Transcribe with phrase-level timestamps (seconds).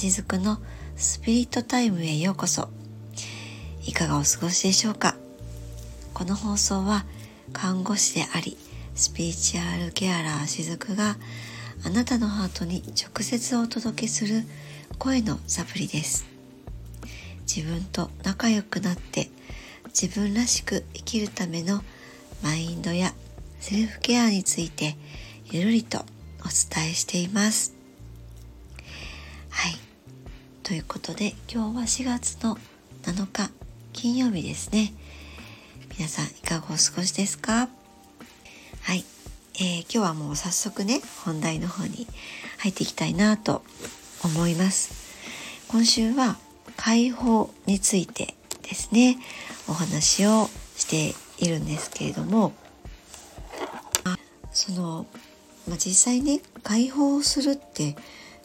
[0.00, 0.56] しずくの
[0.96, 2.70] スピリットタイムへようこそ。
[3.84, 5.14] いかがお過ごしでしょうか？
[6.14, 7.04] この放送は
[7.52, 8.56] 看護師であり
[8.94, 11.18] スピリチュアルケアラーしずくが
[11.84, 14.44] あなたのハートに直接お届けする
[14.98, 16.24] 声のサプリです。
[17.46, 19.28] 自分と仲良くなって
[19.88, 21.82] 自分らしく生きるための
[22.42, 23.12] マインドや
[23.60, 24.96] セルフケアについて
[25.44, 27.78] ゆるりとお伝えしています。
[30.70, 32.56] ということで今日は4月の
[33.02, 33.50] 7日
[33.92, 34.92] 金曜日ですね。
[35.98, 37.68] 皆さんいかがお過ごしですか？
[38.82, 39.04] はい、
[39.56, 42.06] えー、今日はもう早速ね本題の方に
[42.58, 43.64] 入っていきたいなと
[44.22, 44.92] 思います。
[45.66, 46.36] 今週は
[46.76, 49.18] 解放についてですね
[49.68, 52.52] お話をしているんですけれども
[54.52, 55.04] その、
[55.66, 57.96] まあ、実際ね解放するって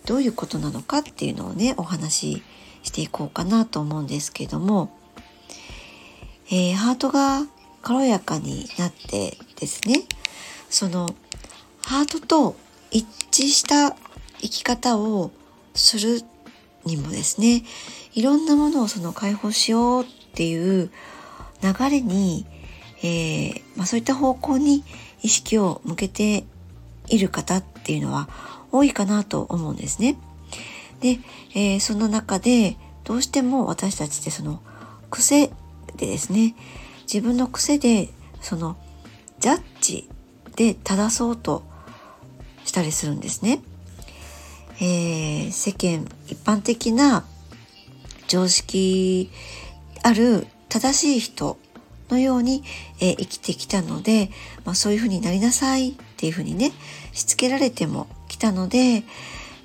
[0.06, 2.44] どういうことなのかっていうのをねお話し
[2.84, 4.96] していこうかなと思うんですけども、
[6.48, 7.42] えー、ハートが
[7.82, 10.04] 軽やかになってですね。
[10.70, 11.08] その
[11.82, 12.56] ハートと
[12.92, 13.96] 一致した
[14.40, 15.32] 生き方を
[15.74, 16.22] する
[16.86, 17.64] にもですね
[18.14, 20.90] いろんなものをその解放しようっていう
[21.62, 22.46] 流れに、
[23.02, 24.84] えーまあ、そういった方向に
[25.22, 26.46] 意識を向けて
[27.08, 28.30] いる方っていうのは
[28.72, 30.18] 多いかなと思うんですね。
[31.02, 31.20] で、
[31.54, 34.62] えー、その中でどうしても私たちってその
[35.10, 35.48] 癖
[35.98, 36.56] でですね
[37.02, 38.10] 自分の癖で
[38.42, 38.78] その
[39.40, 40.10] ジャッジ
[40.56, 41.64] で正そうと
[42.64, 43.62] したりするんですね。
[44.78, 47.24] えー、世間一般的な
[48.28, 49.30] 常識
[50.04, 51.58] ある正しい人
[52.10, 52.64] のように、
[53.00, 54.30] えー、生きてきたので、
[54.66, 56.72] まあ、そういうふうになりなさいっていうふうにね
[57.14, 59.04] しつけられてもきたので、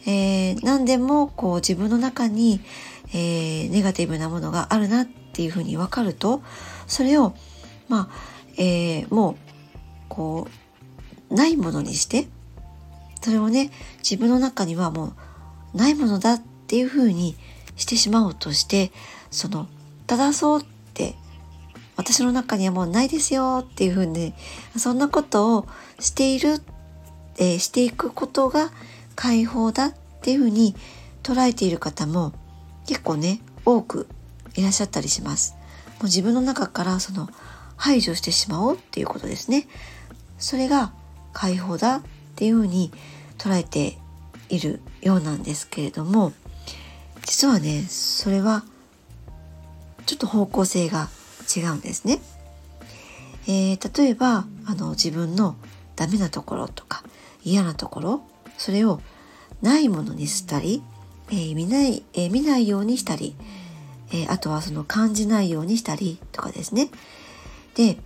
[0.07, 2.61] えー、何でもこう自分の中に、
[3.09, 6.43] えー、ネガティブなものがあるなっていうふうに分かると
[6.87, 7.35] それを
[7.89, 9.37] まあ、えー、もう
[10.09, 10.49] こ
[11.31, 12.27] うないものにして
[13.21, 15.13] それをね自分の中にはも
[15.75, 17.37] うないものだっていうふうに
[17.77, 18.93] してしまおうとして
[19.31, 19.69] その
[20.07, 20.65] 正そうっ
[20.95, 21.15] て
[21.97, 24.33] 私の中にはもうないですよっていうふうに
[24.77, 25.67] そんなことを
[25.99, 26.63] しているっ、
[27.41, 28.71] えー、していくことが
[29.17, 30.77] 解放だっていうふうに
[31.25, 32.33] 捉えている方も
[32.87, 34.07] 結構ね多く
[34.55, 35.55] いらっしゃったりします。
[35.95, 37.29] もう自分の中からその
[37.77, 39.67] 排除してしまおうっていうことですね。
[40.39, 40.93] それが
[41.33, 42.03] 解放だっ
[42.37, 42.93] ていうふうに
[43.39, 43.99] 捉えて
[44.49, 46.33] いるようなんですけれども
[47.25, 48.65] 実はねそれは
[50.07, 51.09] ちょっと方向性が
[51.55, 52.21] 違うんですね。
[53.47, 55.57] えー、例えばあの自分の
[55.97, 57.00] ダメなところとか
[57.45, 58.23] 嫌なところ
[58.57, 59.01] それを
[59.63, 60.83] ないものにしたり、
[61.31, 63.37] えー、見ない、えー、見ないようにしたり、
[64.13, 66.91] えあとはその感じないようにしたりとかですね。
[67.75, 67.99] で、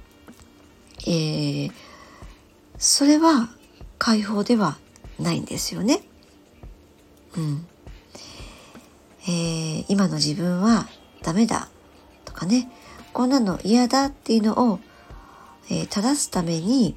[1.06, 1.70] え
[2.76, 3.48] それは
[3.98, 4.76] 解放では
[5.18, 6.02] ないんですよね。
[7.36, 7.66] うん。
[9.28, 10.86] え今の自分は
[11.22, 11.68] ダメだ
[12.26, 12.70] とかね
[13.14, 14.80] こんなの嫌だっていうのを、
[15.70, 16.94] えー、正すために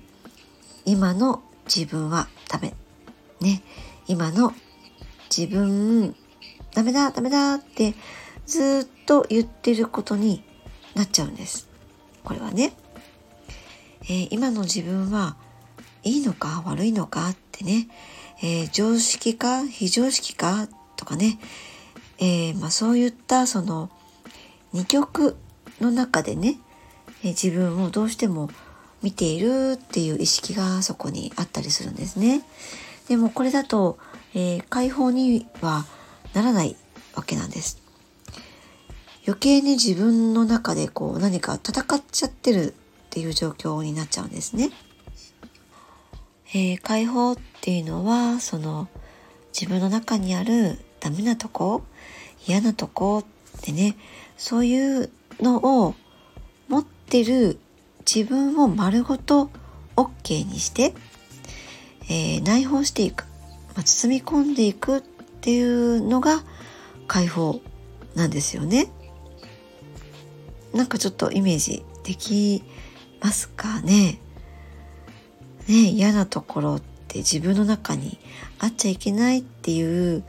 [0.84, 1.42] 今の
[1.74, 2.74] 自分はダメ。
[3.42, 3.62] ね。
[4.08, 4.54] 今の
[5.36, 6.16] 自分
[6.74, 7.94] ダメだダメだって
[8.46, 10.44] ずっと言ってることに
[10.96, 11.68] なっちゃうんです。
[12.24, 12.74] これはね。
[14.04, 15.36] えー、今の自分は
[16.04, 17.90] いいのか悪いのかってね、
[18.42, 21.40] えー、常識か非常識かとかね、
[22.20, 23.90] えー、まあ、そういったその
[24.72, 25.36] 二極
[25.82, 26.60] の中でね、
[27.24, 28.50] え自分をどうしても
[29.02, 32.42] 見ているっていう意識がそこにあったりするんですね。
[33.08, 33.98] でもこれだと、
[34.34, 35.86] えー、解放には
[36.34, 36.76] ならない
[37.16, 37.82] わけなんです。
[39.26, 42.74] 余計に自分の中でこう何か戦っちゃってるっ
[43.10, 44.72] ていう状況になっちゃうんですね。
[46.54, 48.88] えー、解放っていうのはその
[49.54, 51.84] 自分の中にあるダメなとこ
[52.48, 53.98] 嫌なとこってね
[54.38, 55.10] そういう
[55.42, 55.96] のを
[56.70, 57.60] 持ってる
[58.08, 59.50] 自分を丸ごと
[59.98, 60.94] OK にして、
[62.10, 63.26] えー、内包していく、
[63.76, 65.02] まあ、包み込んでいくっ
[65.42, 66.44] ていうのが
[67.08, 67.60] 解放
[68.16, 68.88] なんですよね。
[70.74, 72.64] なんかちょっとイメージでき
[73.20, 74.20] ますかね。
[75.68, 78.20] ね嫌なところって自分の中に
[78.60, 80.24] あっちゃいけないっていう、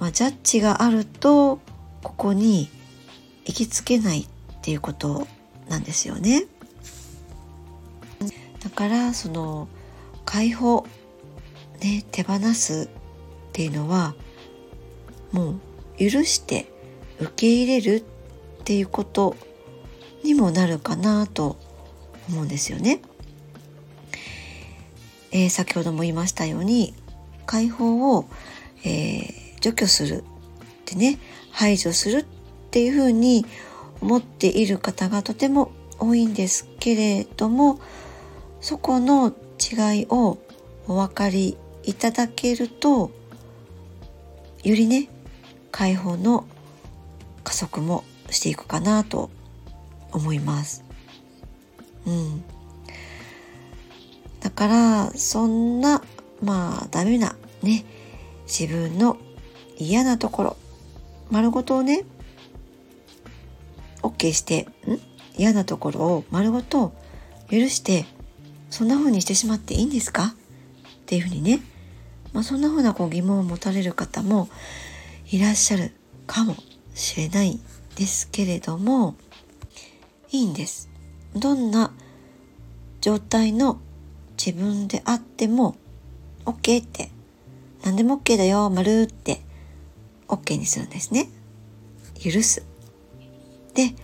[0.00, 1.60] まあ、ジャッジがあると
[2.02, 2.68] ここに
[3.44, 4.28] 行きつけないっ
[4.62, 5.28] ていうこと
[5.68, 6.46] なんですよね。
[8.62, 9.68] だからその
[10.24, 10.86] 解放
[11.80, 12.88] ね手放す
[13.48, 14.14] っていうのは
[15.32, 15.60] もう
[15.98, 16.66] 許して
[17.18, 18.02] 受け入れるっ
[18.64, 19.36] ていうこと
[20.22, 21.56] にもなるかなと
[22.28, 23.00] 思うんですよね。
[25.32, 26.94] えー、先ほども言いましたように
[27.46, 28.26] 解放を、
[28.84, 30.24] えー、除去するっ
[30.84, 31.18] てね
[31.52, 32.24] 排除するっ
[32.70, 33.46] ていうふうに
[34.00, 37.80] 思っている方がとても多いんですけれども
[38.60, 39.28] そこの
[39.58, 40.38] 違いを
[40.86, 43.10] お分かりいただけると
[44.62, 45.08] よりね
[45.70, 46.46] 解放の
[47.42, 49.30] 加速もしていくかなと
[50.12, 50.84] 思います。
[52.06, 52.44] うん、
[54.40, 56.02] だからそんな
[56.42, 57.84] まあダメなね
[58.46, 59.16] 自分の
[59.78, 60.56] 嫌なところ
[61.30, 62.04] 丸ごとをね
[64.02, 64.98] OK してん？
[65.36, 66.92] 嫌なところを丸ごと
[67.50, 68.04] 許して
[68.70, 70.26] そんな風にしてしまっていいんですか？
[70.26, 70.32] っ
[71.06, 71.60] ていうふうにね、
[72.32, 74.48] まあ、そんな風なこう疑問を持たれる方も
[75.30, 75.92] いらっしゃる
[76.26, 76.54] かも
[76.94, 77.58] しれない
[77.96, 79.16] ですけれども
[80.30, 80.88] いいんです。
[81.34, 81.92] どんな
[83.00, 83.80] 状態の
[84.36, 85.76] 自分であっても
[86.44, 87.10] OK って
[87.82, 89.40] 何でも OK だよ丸って
[90.28, 91.28] OK にするんですね。
[92.22, 92.64] 許す。
[93.74, 93.94] で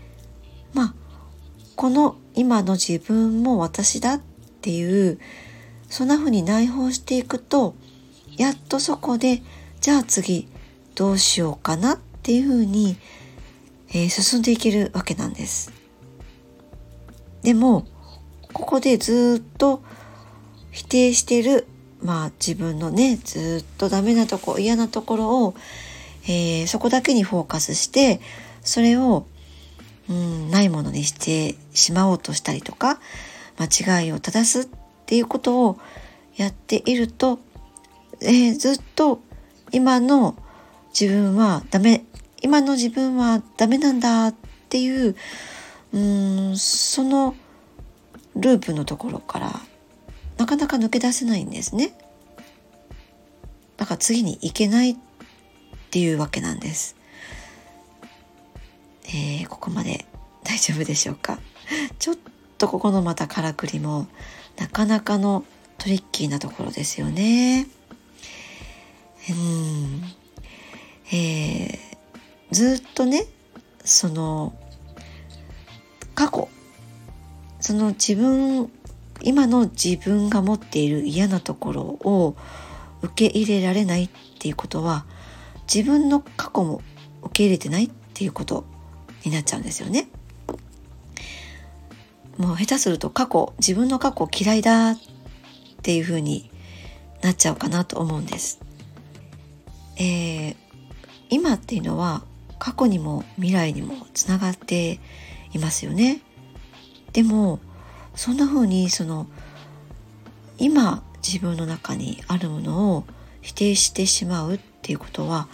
[0.74, 0.94] まあ
[1.76, 4.20] この今の自分も私だっ
[4.66, 5.20] っていう
[5.88, 7.76] そんな風に内包していくと
[8.36, 9.40] やっとそこで
[9.80, 10.48] じゃあ次
[10.96, 12.96] どうしようかなっていう風に、
[13.90, 15.72] えー、進んでいけるわけなんです。
[17.42, 17.86] でも
[18.52, 19.84] ここでずっと
[20.72, 21.68] 否定してる
[22.02, 25.54] まあ自分のねずっとダメなとこ嫌なところを、
[26.24, 28.20] えー、そこだけにフォーカスして
[28.62, 29.28] それを、
[30.10, 32.98] うん、ないものにしてしまおうとしたりとか
[33.58, 34.70] 間違いを正すっ
[35.06, 35.78] ていうことを
[36.36, 37.38] やっていると、
[38.20, 39.20] えー、ずっと
[39.72, 40.36] 今の
[40.98, 42.04] 自分はダメ
[42.42, 44.34] 今の自分はダメなんだっ
[44.68, 45.16] ていう
[45.92, 47.34] うんその
[48.34, 49.60] ループのところから
[50.36, 51.92] なかなか抜け出せないんですね。
[53.78, 54.96] だから次に行けないっ
[55.90, 56.96] ていうわけなんです。
[59.08, 60.04] えー、ここまで
[60.44, 61.38] 大丈夫でしょうか？
[61.98, 62.16] ちょっ
[62.58, 64.06] とここのまたからくりも
[64.56, 65.44] なかなかの
[65.78, 67.66] トリッキーなところですよね。
[69.30, 70.02] うん。
[71.12, 71.78] えー、
[72.50, 73.26] ずっとね、
[73.84, 74.54] その、
[76.14, 76.48] 過去、
[77.60, 78.70] その自分、
[79.22, 82.36] 今の自分が持っている嫌なところを
[83.02, 85.04] 受け入れられないっていうことは、
[85.72, 86.80] 自分の過去も
[87.22, 88.64] 受け入れてないっていうこと
[89.24, 90.08] になっちゃうんですよね。
[92.38, 94.98] もう下手すると過去自分の過去嫌いだっ
[95.82, 96.50] ていう風に
[97.22, 98.60] なっちゃうかなと思うんです。
[99.96, 100.56] えー、
[101.30, 102.22] 今っていうのは
[102.58, 105.00] 過去にも未来にもつながって
[105.52, 106.20] いますよね。
[107.12, 107.60] でも
[108.14, 109.26] そんな風にその
[110.58, 113.04] 今自分の中にあるものを
[113.40, 115.48] 否定してしまうっていうことは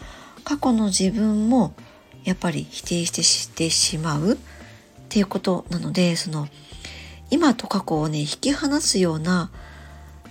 [0.44, 1.74] 過去の自分も
[2.24, 4.38] やっぱり否定してしてしまう
[5.12, 6.48] っていうことなのでその
[7.28, 9.50] 今と過去をね引き離すような、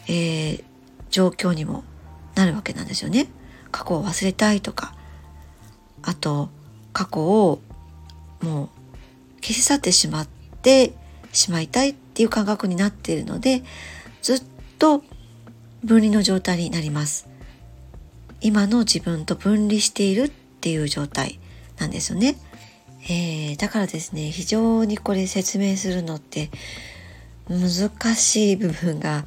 [0.07, 0.63] えー、
[1.11, 1.83] 状況にも
[2.33, 3.27] なるわけなんですよね。
[3.69, 4.95] 過去を忘れたいとか
[6.01, 6.49] あと
[6.93, 7.61] 過去を
[8.41, 8.69] もう
[9.43, 10.27] 消し去ってしまっ
[10.63, 10.93] て
[11.31, 13.61] しまいたいっていう感覚になっているので
[14.23, 14.43] ずっ
[14.79, 15.03] と
[15.83, 17.27] 分離の状態になります。
[18.41, 21.39] 今の自分と分離しているっていう状態
[21.77, 22.35] なんですよね。
[23.09, 26.49] えー、だからですね非常にこれ説明するのって
[27.49, 29.25] 難しい部分が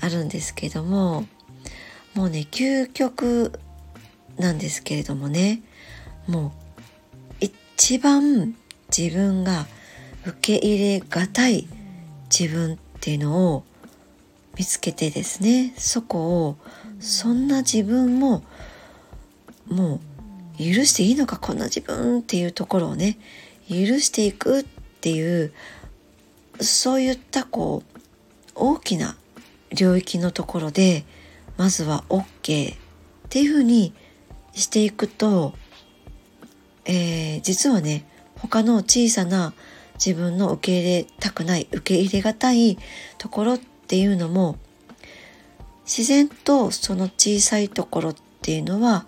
[0.00, 1.26] あるんですけども
[2.14, 3.52] もうね究極
[4.38, 5.62] なんですけれどもね
[6.26, 6.52] も
[7.40, 7.44] う
[7.76, 8.54] 一番
[8.96, 9.66] 自分が
[10.26, 11.68] 受け入れがたい
[12.36, 13.64] 自分っていうのを
[14.56, 16.56] 見つけてですねそこを
[17.00, 18.42] そんな自分も
[19.68, 20.00] もう
[20.58, 23.18] 許していいのかこんな自分っていうところをね
[23.68, 24.64] 許していくっ
[25.00, 25.52] ていう
[26.60, 28.00] そういったこう
[28.54, 29.16] 大きな
[29.72, 31.04] 領域のところで
[31.56, 32.76] まずは OK っ
[33.28, 33.92] ていうふうに
[34.52, 35.54] していくと、
[36.84, 38.06] えー、実はね
[38.36, 39.52] 他の小さな
[39.94, 42.78] 自分の受け入れたくない受け入れがたい
[43.18, 44.58] ところっていうのも
[45.84, 49.06] 自然とその小さいところっていうのは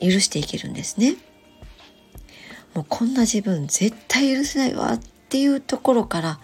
[0.00, 1.16] 許していけるんですね。
[2.74, 6.38] もうこんな自分絶対許せないわっていうところから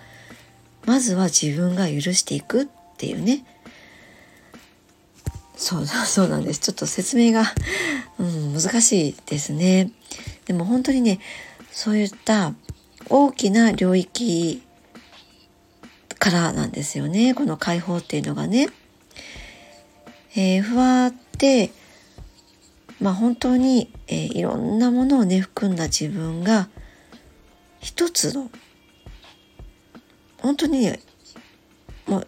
[0.87, 3.45] まずは自分が許していくっていうね
[5.57, 7.45] そう そうなんですちょっと説明が、
[8.19, 9.91] うん、難しいですね
[10.47, 11.21] でも本当にね
[11.71, 12.55] そういった
[13.09, 14.63] 大きな領域
[16.19, 18.69] からなんですよねこの解放っていうのがね。
[20.37, 21.71] えー、不安って
[23.01, 26.69] まあ本当に、えー、いろんなものをね含んだ自分が
[27.81, 28.51] 一つの
[30.41, 30.91] 本当に
[32.07, 32.27] もう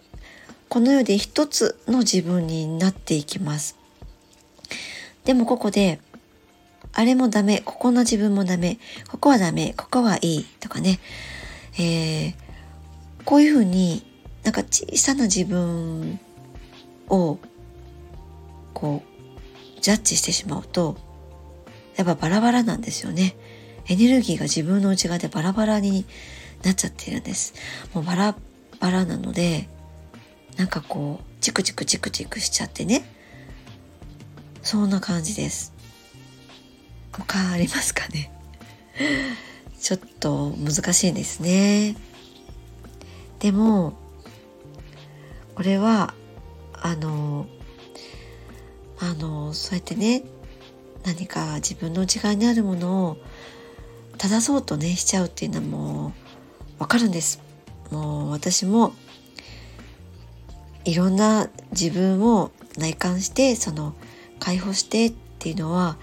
[0.68, 3.76] この世で一つの自分になっていきます。
[5.24, 6.00] でもここで
[6.92, 8.78] あれもダメ、ここの自分もダメ、
[9.10, 10.98] ここはダメ、ここはいいとかね、
[11.78, 12.34] えー、
[13.26, 14.02] こういうふうに
[14.44, 16.18] なんか小さな自分
[17.08, 17.38] を
[18.72, 19.15] こう
[19.86, 20.96] ジャッジしてしまうと
[21.94, 23.36] やっぱバラバラなんですよね。
[23.86, 26.04] エネルギーが自分の内側でバラバラに
[26.64, 27.54] なっちゃってるんです。
[27.94, 28.36] もうバラ
[28.80, 29.68] バラなので
[30.56, 33.08] なんかこうチクチクチクチクしちゃってね
[34.60, 35.72] そんな感じです
[37.32, 38.32] 変わりますかね？
[39.80, 41.94] ちょっと難しいですね
[43.38, 43.92] でも
[45.54, 46.12] これは
[46.72, 47.46] あの
[49.00, 50.22] あのそうやってね
[51.04, 53.16] 何か自分の内側にあるものを
[54.18, 56.12] 正そうとねしちゃうっていうのはも
[56.78, 57.40] うわかるんです。
[57.90, 58.92] もう私も
[60.84, 63.94] いろんな自分を内観してその
[64.38, 65.96] 解放してっていうのは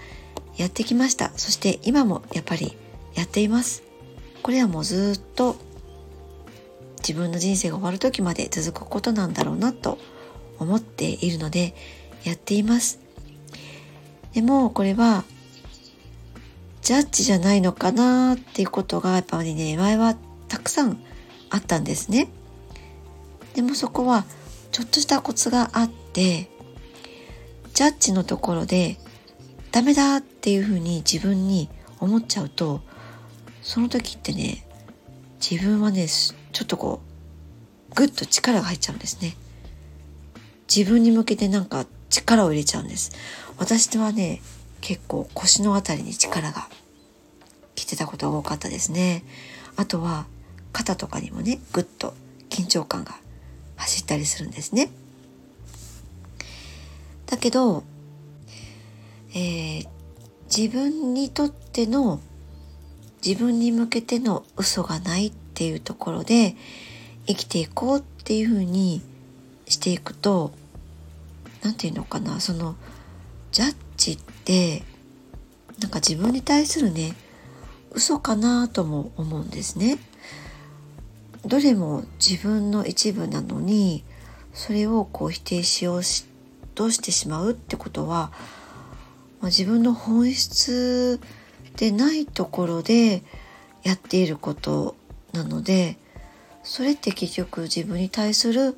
[0.56, 1.32] やってきました。
[1.36, 2.76] そして今もやっぱり
[3.14, 3.82] やっています。
[4.42, 5.56] これはもうずっと
[6.98, 9.98] 自分の人生が終わる時まで続くことなんだろうなと
[10.58, 11.74] 思っているので
[12.24, 12.98] やっています。
[14.32, 15.24] でもこれは
[16.82, 20.16] ジャッジじゃないのかなっていうことがやっぱりね前は
[20.48, 20.98] たくさん
[21.50, 22.28] あったんですね。
[23.54, 24.24] でもそこは
[24.72, 26.50] ちょっとしたコツがあって
[27.72, 28.98] ジャッジのところで
[29.70, 31.68] ダメだっていうふうに自分に
[32.00, 32.80] 思っちゃうと
[33.62, 34.66] その時ってね
[35.40, 37.00] 自分はねちょっとこ
[37.90, 39.36] うグッと力が入っちゃうんですね。
[40.74, 41.86] 自分に向けてなんか
[42.22, 43.12] 力を入れちゃうんです
[43.58, 44.40] 私はね
[44.80, 46.68] 結構腰の辺りに力が
[47.74, 49.24] 来てたことが多かったですね
[49.76, 50.26] あとは
[50.72, 52.14] 肩とかにもねグッと
[52.50, 53.16] 緊張感が
[53.76, 54.90] 走ったりするんですね。
[57.26, 57.82] だけど、
[59.30, 59.88] えー、
[60.54, 62.20] 自分にとっての
[63.26, 66.54] 自分に向けての嘘がないっていうところで
[67.26, 69.02] 生きていこうっていうふうに
[69.66, 70.52] していくと
[71.64, 72.76] 何て言うのかなその
[73.50, 74.82] ジャッジって
[75.80, 77.14] なんか自分に対するね
[77.90, 79.98] 嘘かなとも思うんですね。
[81.46, 84.02] どれも自分の一部なのに
[84.52, 86.00] それをこう否定しよう
[86.74, 88.32] としてしまうってことは、
[89.40, 91.20] まあ、自分の本質
[91.76, 93.22] でないところで
[93.82, 94.96] やっていること
[95.32, 95.98] なので
[96.62, 98.76] それって結局自分に対する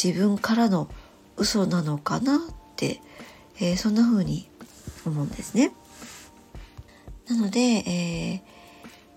[0.00, 0.88] 自分からの
[1.36, 2.40] 嘘なのかなっ
[2.76, 3.00] て、
[3.60, 4.48] えー、そんな風に
[5.06, 5.72] 思うんですね。
[7.28, 8.42] なので、え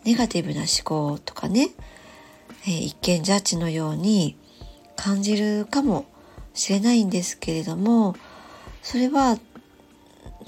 [0.03, 1.69] ー、ネガティブな思考とかね
[2.67, 4.35] えー、一見ジャッジのように
[4.95, 6.05] 感じるかも
[6.53, 8.15] しれないんですけれども
[8.81, 9.37] それは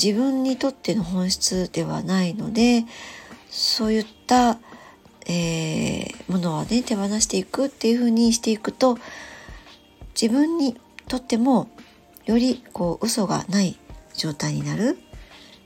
[0.01, 2.85] 自分にとっての本質ではないので
[3.49, 4.57] そういった、
[5.27, 8.97] えー、ものはね手放していくっていうふうにしていくと
[10.19, 10.75] 自分に
[11.07, 11.69] とっても
[12.25, 13.77] よりこう嘘がない
[14.13, 14.97] 状態になる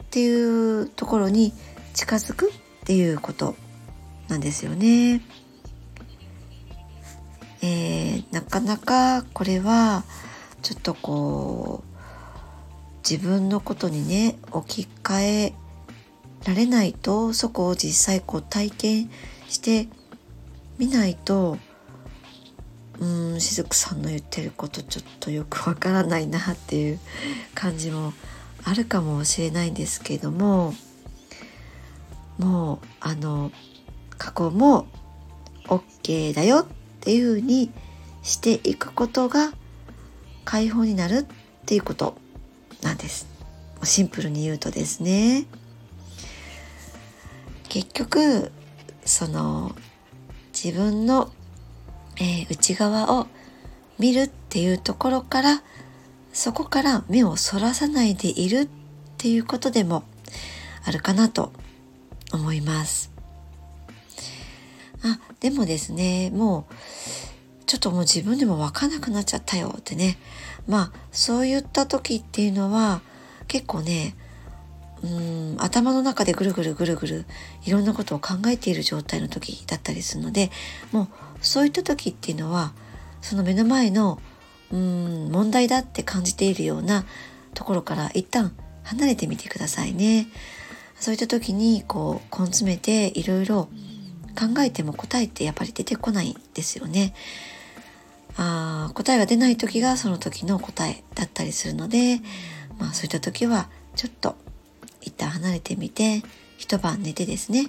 [0.04, 1.54] っていうところに
[1.94, 2.54] 近づくっ
[2.86, 3.56] ていうこと
[4.28, 5.22] なんですよね。
[7.64, 10.04] えー、なかなかこれは
[10.62, 11.92] ちょっとこう
[13.08, 15.54] 自分のことにね置き換え
[16.46, 19.12] られないとそこを実際こう体験
[19.48, 19.88] して
[20.78, 21.58] みないと
[23.02, 23.06] う
[23.36, 27.00] んしずくさんの言ってることちょっとよくわからないなっていう
[27.56, 28.14] 感じも
[28.64, 30.74] あるかもしれないんですけども
[32.38, 33.52] もうあの
[34.18, 34.86] 過去も
[35.66, 36.66] OK だよっ
[37.02, 37.72] ていうふうに
[38.22, 39.52] していくことが
[40.46, 41.26] 解放になるっ
[41.66, 42.18] ていうこと
[42.84, 43.28] なんです。
[43.84, 45.46] シンプルに言うとですね。
[47.68, 48.52] 結局
[49.06, 49.76] その
[50.54, 51.32] 自分の、
[52.22, 53.26] えー、内側を
[53.98, 55.64] 見るっていうところから
[56.32, 58.68] そこから目をそらさないでいるっ
[59.18, 60.04] ていうことでも
[60.86, 61.52] あるかなと
[62.32, 63.12] 思います。
[65.04, 70.20] あでもですねもうちょっともう自分でも分かんなくなっちゃったよってね
[70.68, 73.02] まあそういった時っていうのは
[73.48, 74.16] 結構ね
[75.04, 77.26] うん頭の中でぐるぐるぐるぐる
[77.66, 80.52] いろんなことを考えている状態の時だったりするので
[80.92, 81.08] もう
[81.42, 82.74] そういった時っていうのは
[83.22, 84.20] その目の前の
[84.72, 87.06] うん問題だって感じているような
[87.54, 88.54] ところから一旦
[88.84, 90.28] 離れてみてくださいね。
[90.96, 93.70] そういった時にこう根詰めていろいろ
[94.38, 97.14] 考えても答えってやっぱり出てこないんですよね。
[98.38, 102.22] あ答えが出ない時がその時の答えだったりするので、
[102.80, 104.36] まあ、そういった時はちょっと
[105.02, 106.24] 一旦離れてみて
[106.58, 107.64] 一晩寝てですね、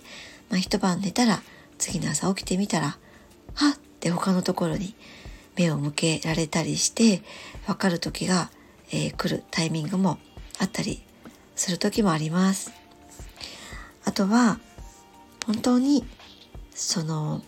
[0.51, 1.43] まあ、一晩寝たら
[1.79, 2.97] 次の朝起きてみたら
[3.55, 4.97] はっって他のところに
[5.57, 7.23] 目を向けられたりして
[7.69, 8.51] 分かる時が、
[8.91, 10.19] えー、来るタイミングも
[10.59, 11.01] あったり
[11.55, 12.73] する時もあります。
[14.05, 14.59] あとは
[15.47, 16.05] 本当に
[16.75, 17.43] その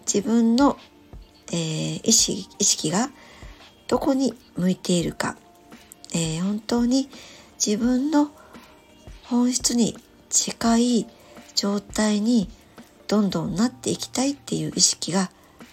[0.00, 0.76] 自分の、
[1.52, 3.10] えー、意識意識が
[3.86, 5.36] どこに向いているか、
[6.12, 7.08] えー、本当に
[7.64, 8.32] 自分の
[9.28, 9.94] 本質に
[10.30, 11.06] 近い
[11.54, 12.48] 状態に
[13.08, 15.30] どんどんなっていきたいっていう意識が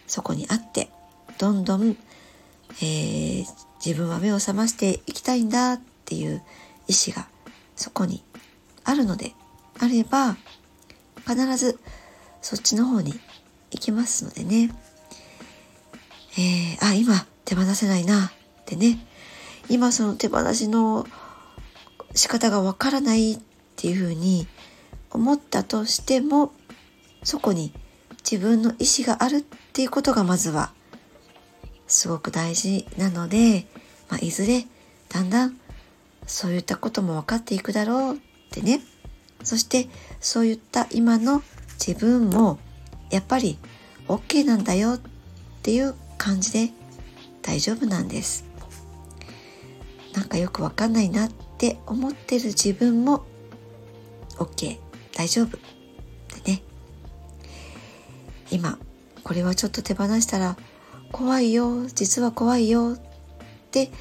[0.08, 0.90] そこにあって
[1.38, 1.98] どんどん、
[2.82, 3.46] えー、
[3.86, 6.42] 自分は目を覚ましていきたいんだっていう
[6.88, 7.28] 意志が
[7.76, 8.24] そこに
[8.84, 9.32] あるので
[9.80, 10.36] あれば
[11.28, 11.80] 必ず
[12.42, 13.14] そっちの方に
[13.72, 14.70] 行きますのでね、
[16.38, 18.32] えー、あ今手放せないなっ
[18.66, 19.00] てね。
[19.68, 21.08] 今その手放しの
[22.14, 23.42] 仕方がわからない
[23.76, 24.48] っていうふうに
[25.12, 26.54] 思ったとしても
[27.24, 27.74] そこに
[28.30, 29.42] 自分の意思があるっ
[29.74, 30.72] ていうことがまずは
[31.88, 33.68] すごく大事なので、
[34.10, 34.66] まあ、いずれ
[35.10, 35.60] だんだん
[36.26, 38.18] そういったことも分かっていくだろうっ
[38.52, 38.82] てね。
[39.44, 39.88] そして
[40.20, 41.44] そういった今の
[41.78, 42.58] 自分も
[43.12, 43.60] やっぱり
[44.08, 45.00] OK なんだよっ
[45.62, 46.72] ていう感じで
[47.44, 48.46] 大丈夫なんです。
[50.14, 53.26] なんかよくわかんないなって思ってる自分も
[54.38, 54.78] OK
[55.14, 55.58] 大丈夫。
[55.58, 55.60] っ
[56.44, 56.62] てね。
[58.52, 58.78] 今
[59.24, 60.58] これはちょっと手放したら
[61.12, 61.88] 怖いよ。
[61.88, 62.94] 実は怖いよ。
[62.94, 63.00] っ
[63.72, 63.92] て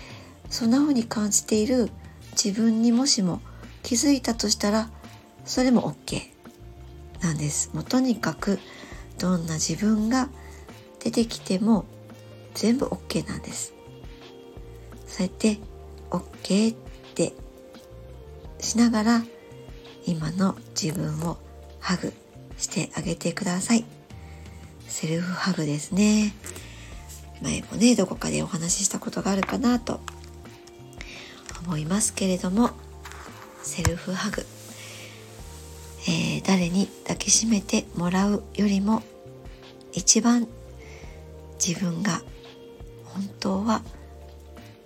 [0.51, 1.90] そんな風に感じている
[2.33, 3.40] 自分にもしも
[3.83, 4.90] 気づいたとしたら
[5.44, 6.20] それも OK
[7.20, 7.70] なんです。
[7.75, 8.59] もうとにかく
[9.18, 10.29] どんな自分が
[11.03, 11.85] 出てきても
[12.55, 13.75] 全部 OK なんです。
[15.07, 15.59] そうやって
[16.11, 16.77] OK っ
[17.14, 17.33] て
[18.61, 19.23] しながら
[20.07, 21.38] 今の自分を
[21.81, 22.12] ハグ
[22.59, 23.85] してあげてください。
[24.87, 26.35] セルフハグですね。
[27.43, 30.01] 前もねどこかでお話ししたことがあるかなと
[31.67, 32.71] 思いますけれども
[33.62, 34.47] セルフハグ、
[36.09, 39.03] えー、誰に抱きしめてもらうよりも
[39.93, 40.47] 一番
[41.64, 42.23] 自分が
[43.05, 43.83] 本当は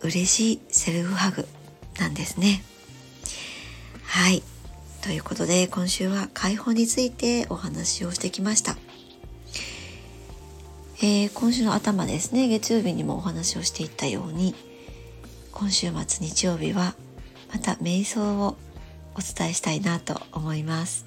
[0.00, 1.46] 嬉しいセルフハグ
[1.98, 2.62] なんですね。
[4.04, 4.42] はい。
[5.08, 8.76] ということで今週は解放についてお話をしてきました。
[10.98, 12.46] えー、今週の頭ですね。
[12.46, 14.54] 月曜日にもお話をしていったように
[15.50, 16.94] 今週末日曜日は
[17.50, 18.58] また瞑想を
[19.14, 21.06] お伝えしたいなと思います。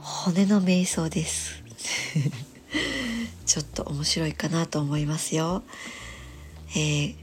[0.00, 1.64] 骨の瞑想です。
[3.46, 5.64] ちょっと面白いかなと思いますよ、
[6.76, 7.16] えー、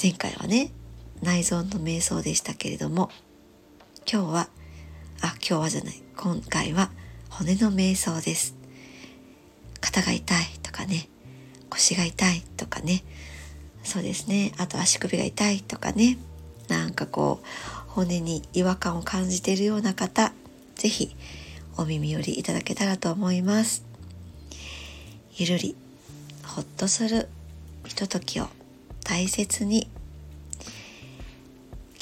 [0.00, 0.72] 前回はね
[1.22, 3.10] 内臓の瞑想でしたけれども
[4.10, 4.48] 今日は
[5.20, 6.02] あ今日はじゃない。
[6.16, 6.90] 今回は
[7.28, 8.56] 骨の瞑想です。
[9.82, 11.10] 肩が痛いとかね
[11.68, 13.04] 腰が痛いとかね。
[13.84, 14.52] そうですね。
[14.56, 16.16] あと足首が痛いとかね。
[16.68, 20.32] なんかこう骨に違和感を感じているような方
[20.76, 21.14] 是非
[21.76, 23.84] お耳寄りいただけたらと思います。
[25.36, 25.76] ゆるり
[26.46, 27.28] ほっとする
[27.84, 28.46] ひとときを
[29.04, 29.86] 大切に。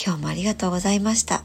[0.01, 1.43] 今日もありがとうございました。